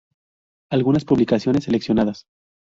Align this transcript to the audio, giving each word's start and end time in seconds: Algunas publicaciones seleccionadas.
Algunas 0.71 1.05
publicaciones 1.05 1.65
seleccionadas. 1.65 2.25